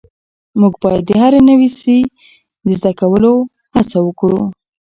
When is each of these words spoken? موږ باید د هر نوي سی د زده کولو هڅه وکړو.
موږ 0.59 0.73
باید 0.83 1.03
د 1.07 1.11
هر 1.21 1.33
نوي 1.49 1.69
سی 1.81 1.97
د 2.65 2.67
زده 2.79 2.91
کولو 2.99 3.33
هڅه 3.75 3.97
وکړو. 4.07 4.41